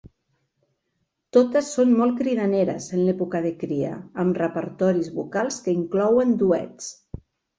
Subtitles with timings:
[1.35, 3.91] Totes són molt cridaneres en l'època de cria,
[4.23, 6.89] amb repertoris vocals que inclouen duets.